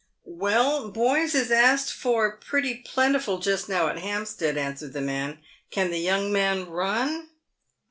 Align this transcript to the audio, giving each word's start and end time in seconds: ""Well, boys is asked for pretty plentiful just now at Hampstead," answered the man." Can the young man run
""Well, 0.23 0.89
boys 0.89 1.35
is 1.35 1.51
asked 1.51 1.93
for 1.93 2.37
pretty 2.37 2.73
plentiful 2.77 3.37
just 3.37 3.69
now 3.69 3.87
at 3.87 3.99
Hampstead," 3.99 4.57
answered 4.57 4.93
the 4.93 4.99
man." 5.01 5.37
Can 5.69 5.91
the 5.91 5.99
young 5.99 6.33
man 6.33 6.67
run 6.71 7.29